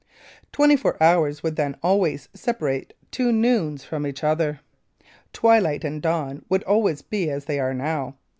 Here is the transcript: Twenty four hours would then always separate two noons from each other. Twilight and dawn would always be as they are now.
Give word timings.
Twenty 0.51 0.75
four 0.77 0.97
hours 0.99 1.43
would 1.43 1.57
then 1.57 1.77
always 1.83 2.27
separate 2.33 2.95
two 3.11 3.31
noons 3.31 3.83
from 3.83 4.07
each 4.07 4.23
other. 4.23 4.61
Twilight 5.31 5.83
and 5.83 6.01
dawn 6.01 6.43
would 6.49 6.63
always 6.63 7.03
be 7.03 7.29
as 7.29 7.45
they 7.45 7.59
are 7.59 7.75
now. 7.75 8.15